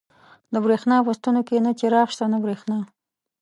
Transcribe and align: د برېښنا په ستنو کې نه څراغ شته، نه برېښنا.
د 0.53 0.55
برېښنا 0.65 0.97
په 1.05 1.11
ستنو 1.17 1.41
کې 1.47 1.57
نه 1.65 1.71
څراغ 1.79 2.07
شته، 2.15 2.25
نه 2.33 2.37
برېښنا. 2.43 2.79